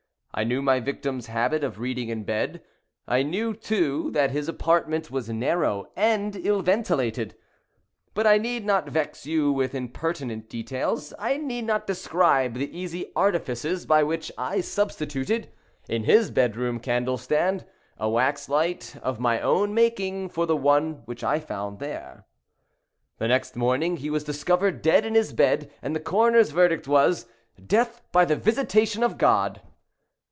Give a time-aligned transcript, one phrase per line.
[0.33, 2.63] I knew my victim's habit of reading in bed.
[3.05, 7.35] I knew, too, that his apartment was narrow and ill ventilated.
[8.13, 11.13] But I need not vex you with impertinent details.
[11.19, 15.51] I need not describe the easy artifices by which I substituted,
[15.89, 17.65] in his bed room candle stand,
[17.97, 21.79] a wax light of my own making for the one which I there found.
[21.79, 28.01] The next morning he was discovered dead in his bed, and the coroner's verdict was—"Death
[28.13, 29.61] by the visitation of God."